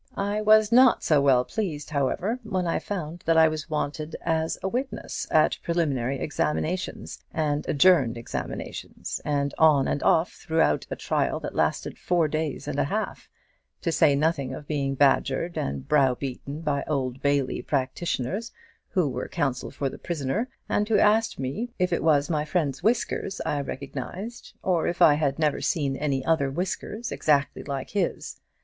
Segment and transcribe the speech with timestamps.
[0.17, 4.57] "I was not so well pleased, however, when I found that I was wanted as
[4.63, 11.39] a witness at preliminary examinations, and adjourned examinations, and on and off through a trial
[11.41, 13.29] that lasted four days and a half;
[13.81, 18.51] to say nothing of being badgered and browbeaten by Old Bailey practitioners,
[18.89, 22.81] who were counsel for the prisoner, and who asked me if it was my friend's
[22.81, 28.41] whiskers I recognized, or if I had never seen any other whiskers exactly like his?